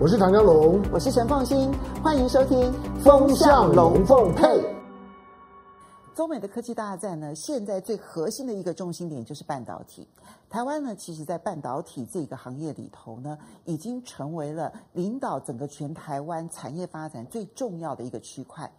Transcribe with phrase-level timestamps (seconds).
[0.00, 1.72] 我是唐江龙，我是陈凤馨，
[2.04, 4.44] 欢迎收听《风向龙凤配》。
[6.14, 10.06] 中美的科技大战呢，现在最核心的一个重心点就是半导体。
[10.48, 18.70] 台湾呢，其实在半导体这个行业里头呢，已经成为了领导整个全台湾产业发展最重要的一个区块。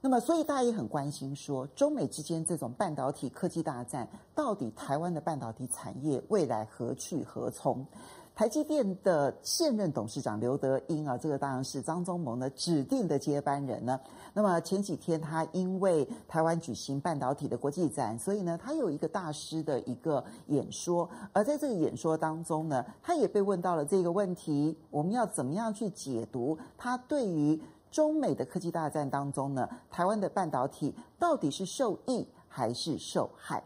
[0.00, 7.86] 那么，所以大家也很关心说，中美之间这种半导体科技大战，到底台湾的半导体产业未来何去何从？
[8.34, 14.00] 台积电的现任董事长刘德英啊，这个当然是张忠谋的指定的接班人呢。
[14.32, 21.08] 那么前几天他因为台湾举行半导体的国际展，所以呢，他有一个大师的一个演说。
[21.34, 27.60] 而在这个演说当中呢，他也被问到了这个问题：我们要怎么样去解读他对于
[27.90, 33.62] 中美的科技大战当中呢，台湾的半导体到底是受益还是受害？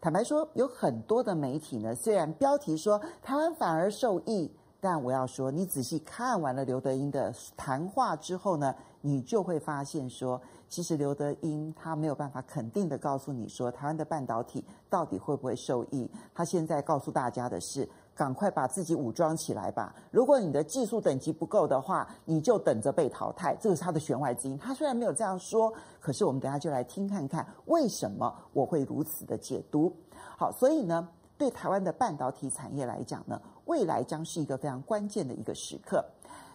[0.00, 4.50] 坦白说，有很多的媒体呢，虽然标题说台湾反而受益，
[4.80, 16.08] 但我要说，你仔细看完了刘德英的谈话之后呢，你就会发现说，其实刘德英他没有办法肯定的告诉你说，台湾的半导体到底会不会受益。
[16.34, 17.88] 他现在告诉大家的是。
[18.16, 19.94] 赶快把自己武装起来吧！
[20.10, 23.54] 如果你的技术等级不够的话，你就等着被淘汰。
[23.60, 24.58] 这是他的弦外之音。
[24.58, 29.94] 他虽然没有这样说，可是我们等下就来听看看为什么我会如此的解读。
[30.38, 31.06] 好，所以呢，
[31.36, 36.02] 对台湾的半导体产业来讲呢，未来将是一个非常关键的一个时刻。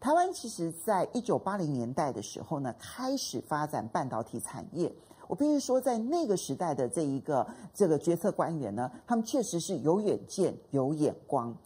[0.00, 4.90] 台湾其实在一九八零年代的时候呢，开始发展半导体产业。
[5.32, 11.56] 我必须说，在那个时代的这一个这个决策官员呢，他们确实是有远见、有眼光。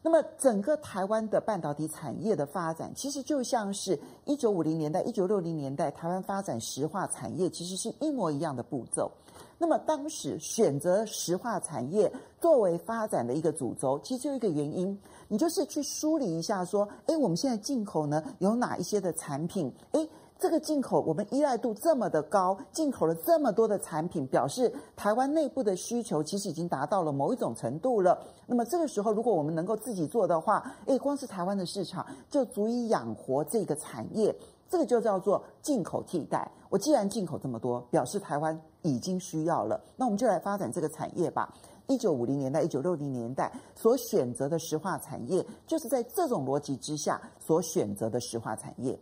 [0.00, 9.10] 那么，整个台湾的半导体产业的发展，其实就像是一九五零年代、一九六零年代台湾发展石化产业，其实是一模一样的步骤。
[9.58, 12.08] 那么，当时选择石化产业
[12.40, 14.96] 作为发展的一个主轴，其实就一个原因，
[15.26, 19.72] 你就是去梳理一下，说，哎，我们现在进口呢有哪一些的产品？
[19.90, 20.08] 哎。
[20.38, 28.18] 这个进口我们依赖度这么的高，进口了这么多的产品，表示台湾内部的需求其实已经达到了某一种程度了。
[28.46, 34.36] 那么这个时候，如果我们能够自己做的话，诶，光是台湾的市场就足以养活这个产业。
[34.68, 36.50] 这个就叫做进口替代。
[36.68, 41.54] 我既然进口这么多，表示台湾已经需要了，那我们就来发展这个产业吧。
[41.86, 48.98] 一九五零年代、一九六零年代所选择的石化产业，就是在这种逻辑之下所选择的石化产业。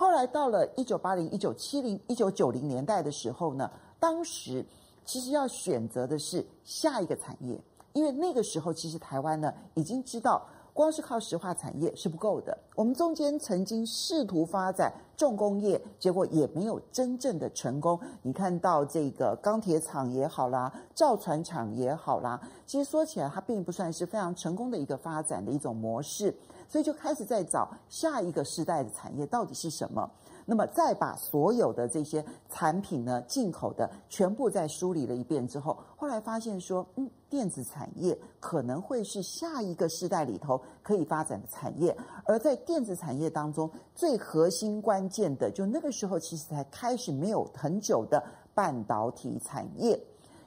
[0.00, 4.64] 后来到了一九八零、一九七零、一九九零年代的时候呢，当时
[5.04, 7.60] 其实要选择的是下一个产业，
[7.94, 10.46] 因为那个时候其实台湾呢已经知道，
[10.78, 12.56] 光是靠石化产业是不够的。
[12.76, 17.98] 我们中间曾经试图发展重工业，结果也没有真正的成功。
[18.22, 26.32] 你看到这个钢铁厂也好啦，造船厂也好啦，其实说起来它并不算是非常成功的一个发展的一种模式。
[26.68, 30.08] 所以就开始在找下一个时代的产业到底是什么，
[30.50, 41.94] 那么再把所有的这些产品呢，进口的全部再梳理了一遍之后，后来发现说，嗯，电子产业可能会是下一个世代里头可以发展的产业，
[42.24, 50.02] 而在电子产业当中最核心关键的，就那个时候其实才开始没有很久的半导体产业，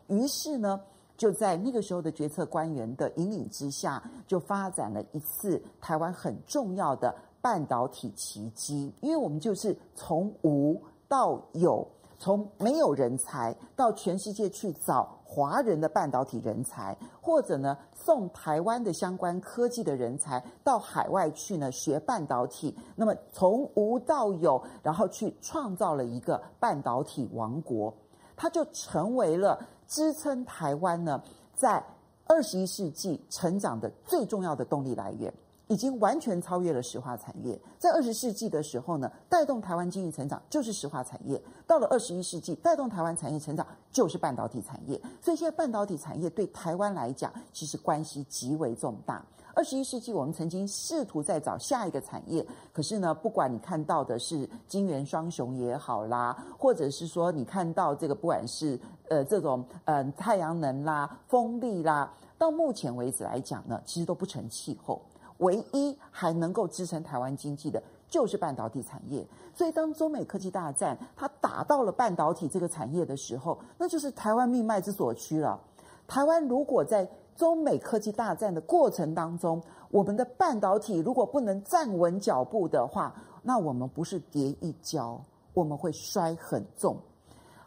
[0.07, 0.81] 于是呢。
[1.17, 8.93] 就在那个时候的决策官员的引领之下，就发展了一次台湾很重要的半导体奇迹。
[9.01, 11.87] 因为我们就是从无到有，
[12.17, 22.77] 从没有人才到全世界去找华人的半导体人才，或者呢送台湾的相关科技的人才到海外去呢学半导体。
[22.95, 27.93] 那么从无到有，然后去创造了一个半导体王国，
[28.35, 29.59] 它就成为了。
[29.91, 31.21] 支撑台湾呢，
[31.53, 31.83] 在
[32.25, 35.33] 二十一世纪成长的最重要的动力来源，
[35.71, 37.57] 已经完全超越了石化产业。
[37.79, 45.01] 在二十世纪的时候呢，带动台湾经济成长就是石化产业；到了二十一世纪，带动台湾产业成长就是半导体产业。
[45.21, 49.25] 所以现在半导体产业对台湾来讲，其实关系极为重大。
[49.53, 58.77] 二十一世纪，我们曾经试图在找下一个产业，可是呢，不管你看到的是金元双雄也好啦，或者是说你看到这个不管是
[59.09, 65.01] 呃这种呃太阳能啦、风力啦，到目前为止来讲呢，其实都不成气候。
[65.41, 69.23] 唯一还能够支撑台湾经济的，就是半导体产业。
[69.53, 75.59] 所以，当中美科技大战它打到了半导体这个产业的时候，那就是台湾命脉之所趋了。
[76.07, 85.19] 台湾如果在中美科技大战的过程当中，我们的半导体如果不能站稳脚步的话，那我们不是跌一跤，
[85.53, 86.97] 我们会摔很重。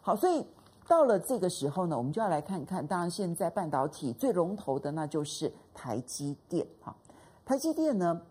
[0.01, 0.47] 好，所以
[0.87, 2.87] 到了这个时候呢，我们就要来看看。
[2.87, 6.67] 当然，现在半导体最龙头的那就是台积电。
[6.83, 6.95] 哈，
[7.45, 8.23] 台积电呢，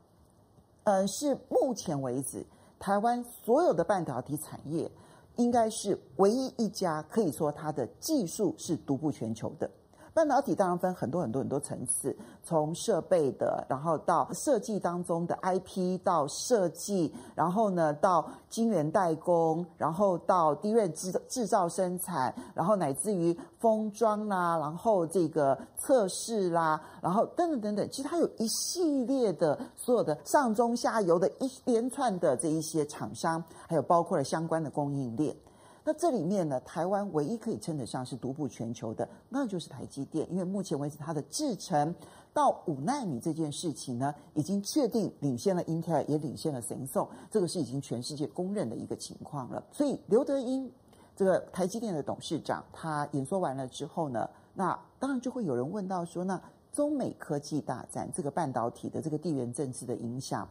[0.83, 2.45] 呃，是目前为止
[2.79, 4.91] 台湾所有的半导体产业，
[5.35, 9.69] 应该是唯一一家可以说它的技术是独步全球的。
[10.13, 35.35] 半导体当然分很多很多很多层次，从设备的，然后到设计当中的 IP，到设计，然后呢到晶圆代工，然后到低瑞制制造生产，然后乃至于封装啦，然后这个测试啦，然后等等等等，其实它有一系列的所有的上中下游的一连串的这一些厂商，还有包括了相关的供应链。
[35.85, 40.25] 那这里面呢，台湾唯一可以称得上是独步全球的，那就是台积电。
[40.31, 41.93] 因为目前为止，它的制程
[42.33, 49.61] 到五纳米这件事情呢，已经确定领先了英特尔，也领先了神送，这个是已经全世界公认的一个情况了。
[49.73, 50.71] 所以刘德英
[51.17, 56.41] 这个台积电的董事长，他演说完了之后呢，那当然就会有人问到说，那
[56.71, 60.47] 中美科技大战这个半导体的这个地缘政治的影响，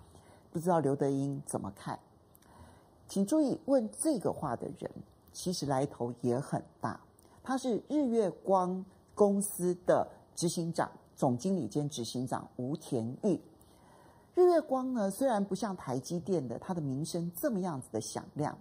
[0.50, 1.98] 不知道刘德英怎么看？
[3.08, 4.90] 请注意，问这个话的人。
[5.32, 7.00] 其实来头也很大，
[7.42, 8.84] 他是日月光
[9.14, 13.40] 公司的执行长、总经理兼执行长吴田玉。
[14.34, 18.56] 日月光呢，虽然不像台积电的它的名声这么样子的响亮，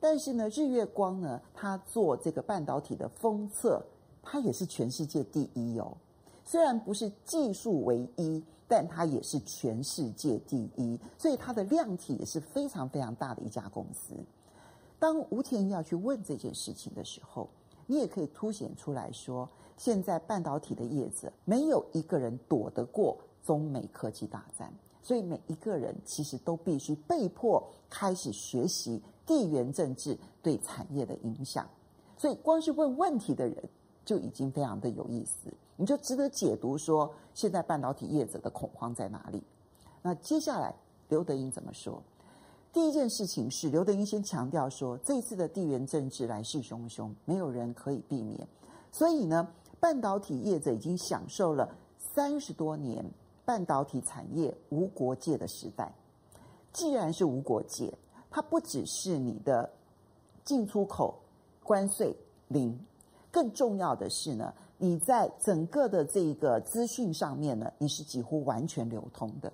[0.00, 3.84] 但是呢，日月光呢，它做这个半导体的封测，
[4.22, 5.96] 它也是全世界第一哦。
[6.44, 14.14] 虽然不是技术唯一，但它也是全世界第一，所以它的量体也是非常非常大的一家公司。
[15.02, 17.48] 当吴田要去问这件事情的时候，
[17.88, 24.72] 你也可以凸显出来说，现在半导体的业者没有一个人躲得过中美科技大战，
[25.02, 27.60] 所以每一个人其实都必须被迫
[27.90, 31.68] 开始学习地缘政治对产业的影响。
[32.16, 33.56] 所以光是问问题的人
[34.04, 39.42] 就已经非常的有意思，你就值得解读说，现在半导体业者的恐慌在哪里？
[40.00, 40.72] 那接下来
[41.08, 42.00] 刘德英怎么说？
[42.72, 48.48] 第一件事情是，刘德英先强调说，这次的地缘政治来势汹汹，没有人可以避免。
[48.90, 49.46] 所以呢，
[49.78, 53.04] 半导体业者已经享受了三十多年
[53.44, 55.94] 半导体产业无国界的时代。
[56.72, 57.92] 既然是无国界，
[58.30, 59.68] 它不只是你的
[60.42, 61.18] 进出口
[61.62, 62.16] 关税
[62.48, 62.80] 零，
[63.30, 69.52] 更重要的是呢，你在整个的这个资讯上面呢，你是几乎完全流通的。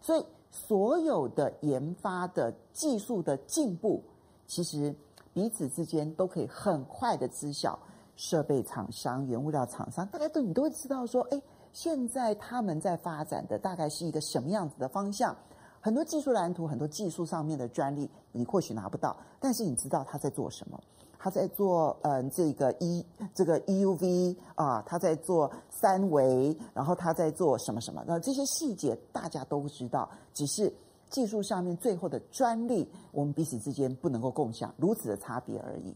[0.00, 0.24] 所以。
[0.52, 4.04] 所有的研发的技术的进步，
[4.46, 4.94] 其实
[5.32, 7.76] 彼此之间都可以很快的知晓。
[8.14, 15.34] 设备厂商、原物料厂商，大家都你都会知道说，哎，现在他们在发展的大概是一个什么样子的方向？
[15.80, 20.78] 很多技术蓝图，很多技术上面的专利，你或许拿不到，但是你知道他在做什么。
[21.22, 28.02] 他在做嗯这个 E 这个 EUV 啊，他在做三维，然后他在做什么什么？
[28.04, 30.74] 那这些细节大家都知道，只是
[31.10, 35.94] 技术上面最后的专利，我们彼此之间不能够共享，如此的差别而已。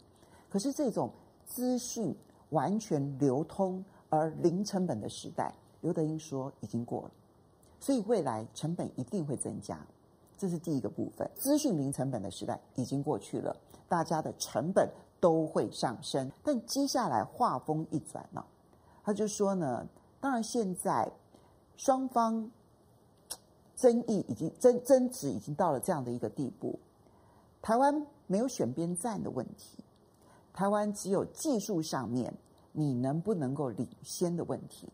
[0.48, 1.10] 可是这种
[1.44, 2.14] 资讯
[2.50, 7.10] 完全流通而零成本的时代，刘德英说已经过了，
[7.80, 9.84] 所以未来成本一定会增加，
[10.38, 11.28] 这是第一个部分。
[11.34, 13.56] 资讯零成本的时代已经过去了，
[13.88, 14.88] 大家的成本。
[15.18, 18.44] 都会上升，但接下来话锋一转呢，
[19.02, 19.86] 他就说呢，
[20.20, 21.10] 当然现在
[21.76, 22.50] 双方
[23.74, 26.78] 争议已经争争执已经到了这样的一个地步，
[27.62, 29.82] 台湾没有选边站的问题，
[30.52, 32.32] 台湾只有技术上面
[32.72, 34.88] 你能不能够领先的问题。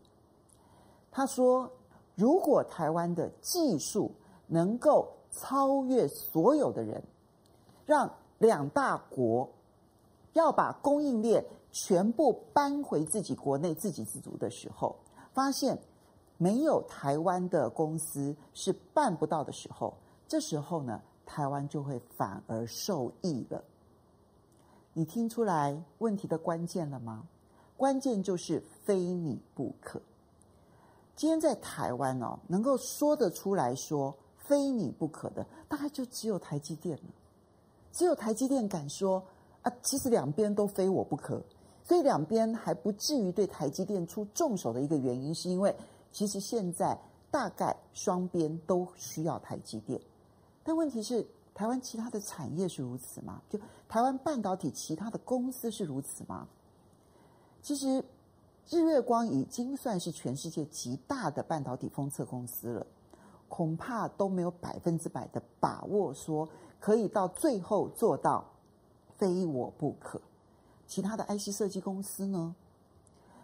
[1.11, 1.71] 他说，
[2.15, 4.11] 如果台湾的技术
[4.47, 7.03] 能够超越所有的人，
[7.85, 9.49] 让两大国。
[10.33, 14.95] 要把供应链全部搬回自己国内自给自足的时候，
[15.31, 15.79] 发现
[16.37, 19.95] 没有台湾的公司是办不到的时候，
[20.27, 23.63] 这时候呢，台湾就会反而受益了。
[24.93, 27.27] 你听出来问题的关键了吗？
[27.77, 30.01] 关键就是非你不可。
[31.15, 37.03] 今天在台湾哦，能够说得出来说非你不可的，大概就只有台积电了。
[37.91, 39.23] 只有台积电敢说。
[39.63, 41.41] 啊，其实两边都非我不可，
[41.83, 45.73] 所以两边还不至于对台积电出重手的一个原因，是因为
[46.11, 46.97] 其实现在
[47.31, 49.99] 大概双边都需要台积电，
[50.63, 53.41] 但问题是台湾其他的产业是如此吗？
[53.49, 56.47] 就台湾半导体其他的公司是如此吗？
[57.61, 58.03] 其实
[58.69, 62.85] 日月光已经算是全世界极大的半导体封测公司了，
[63.47, 66.49] 恐怕都没有百分之百的把握说
[66.81, 68.43] 可以到最后做到。
[69.17, 70.21] 非我不可。
[70.85, 72.55] 其他的 IC 设计公司呢？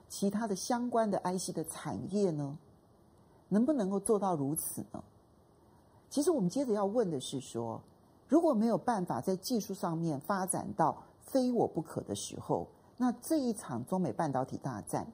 [0.07, 2.57] 其他的相关的 IC 的产业呢？
[3.47, 5.03] 能不能够做到如此呢？
[6.09, 7.81] 其实我们接着要问的是说，
[8.27, 15.07] 如果没有办法在技术上面发展到非我不可的时候，那这一场中美半导体大战，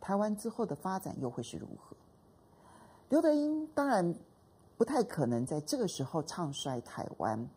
[0.00, 1.96] 台湾之后的发展又会是如何？
[3.08, 4.14] 刘德英当然
[4.76, 7.48] 不太可能在这个时候唱衰台湾，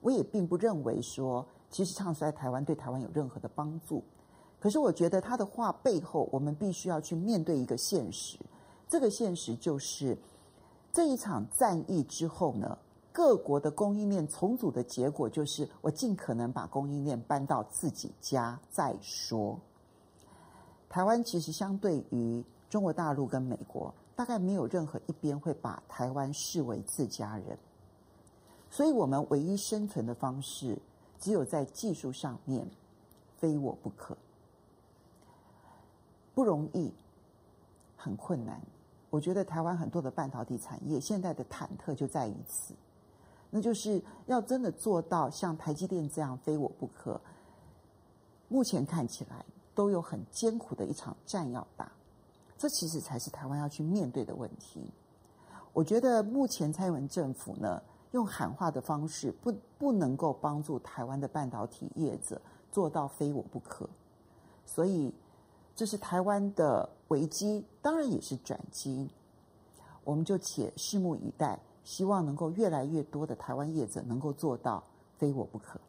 [0.00, 4.00] 我也并不认为说，其实唱衰台湾对台湾有任何的帮助。
[4.60, 8.38] 可是我觉得他的话背后，我们必须要去面对一个现实，
[8.88, 10.16] 这个现实就是
[10.92, 12.78] 这一场战役之后呢，
[13.10, 19.58] 各国的供应链重组的结果就是我尽可能把供应链搬到自己家再说。
[20.88, 23.92] 台湾其实相对于中国大陆跟美国。
[24.16, 27.58] 大概没有任何一边会把台湾视为自家人，
[28.70, 30.78] 所以我们唯一生存的方式，
[31.24, 32.68] 只有在技术上面
[33.38, 34.14] 非我不可，
[36.34, 36.92] 不容易，
[37.96, 38.60] 很困难。
[39.08, 42.74] 我觉得台湾很多的半导体产业现在的忐忑就在于此，
[43.48, 47.18] 那就是要真的做到像台积电这样非我不可，
[48.48, 49.42] 目前看起来
[49.74, 51.90] 都有很艰苦的一场战要打。
[52.58, 54.92] 这其实才是台湾要去面对的问题。
[55.72, 57.82] 我觉得目前蔡英文政府呢，
[58.14, 62.40] 用喊话的方式不不能够帮助台湾的半导体业者
[62.70, 63.88] 做到非我不可，
[64.64, 65.12] 所以
[65.74, 69.10] 这是台湾的危机，当然也是转机。
[70.04, 74.84] 我们就且拭目以待，希望能够越来越多的台湾业者能够做到
[75.18, 75.80] 非我不可。